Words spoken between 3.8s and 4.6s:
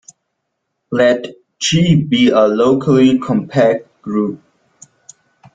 group.